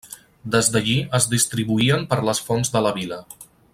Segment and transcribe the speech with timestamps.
[0.53, 3.21] Des d'allí es distribuïen per les fonts de la vila.